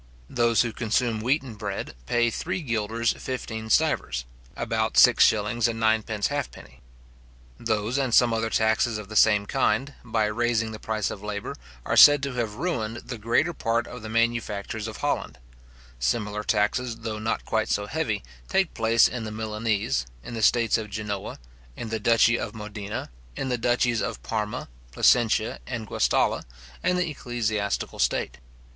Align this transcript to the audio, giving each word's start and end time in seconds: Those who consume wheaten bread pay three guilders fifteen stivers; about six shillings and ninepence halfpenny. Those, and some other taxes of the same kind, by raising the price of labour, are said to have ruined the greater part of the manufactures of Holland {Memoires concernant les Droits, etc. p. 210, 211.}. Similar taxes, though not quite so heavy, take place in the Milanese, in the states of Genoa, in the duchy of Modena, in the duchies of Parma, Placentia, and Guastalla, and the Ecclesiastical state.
Those 0.31 0.63
who 0.63 0.73
consume 0.73 1.21
wheaten 1.21 1.53
bread 1.53 1.93
pay 2.07 2.31
three 2.31 2.63
guilders 2.63 3.13
fifteen 3.13 3.69
stivers; 3.69 4.25
about 4.55 4.97
six 4.97 5.23
shillings 5.23 5.67
and 5.67 5.79
ninepence 5.79 6.25
halfpenny. 6.29 6.81
Those, 7.59 7.99
and 7.99 8.11
some 8.11 8.33
other 8.33 8.49
taxes 8.49 8.97
of 8.97 9.09
the 9.09 9.15
same 9.15 9.45
kind, 9.45 9.93
by 10.03 10.25
raising 10.25 10.71
the 10.71 10.79
price 10.79 11.11
of 11.11 11.21
labour, 11.21 11.55
are 11.85 11.95
said 11.95 12.23
to 12.23 12.33
have 12.33 12.55
ruined 12.55 12.95
the 13.05 13.19
greater 13.19 13.53
part 13.53 13.85
of 13.85 14.01
the 14.01 14.09
manufactures 14.09 14.87
of 14.87 14.97
Holland 14.97 15.37
{Memoires 15.37 15.53
concernant 15.53 15.53
les 15.53 15.61
Droits, 15.61 15.69
etc. 15.69 15.93
p. 15.93 16.01
210, 16.01 16.01
211.}. 16.01 16.05
Similar 16.39 16.43
taxes, 16.43 16.95
though 17.01 17.19
not 17.19 17.45
quite 17.45 17.69
so 17.69 17.85
heavy, 17.85 18.23
take 18.49 18.73
place 18.73 19.07
in 19.07 19.23
the 19.23 19.31
Milanese, 19.31 20.07
in 20.23 20.33
the 20.33 20.41
states 20.41 20.79
of 20.79 20.89
Genoa, 20.89 21.37
in 21.77 21.89
the 21.89 21.99
duchy 21.99 22.39
of 22.39 22.55
Modena, 22.55 23.11
in 23.35 23.49
the 23.49 23.57
duchies 23.59 24.01
of 24.01 24.23
Parma, 24.23 24.67
Placentia, 24.91 25.59
and 25.67 25.85
Guastalla, 25.85 26.43
and 26.81 26.97
the 26.97 27.07
Ecclesiastical 27.07 27.99
state. 27.99 28.39